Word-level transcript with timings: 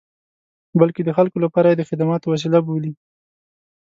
بلکې 0.79 1.01
د 1.03 1.09
خلکو 1.17 1.37
لپاره 1.45 1.67
یې 1.69 1.77
د 1.77 1.83
خدماتو 1.89 2.27
وسیله 2.33 2.59
بولي. 2.67 2.93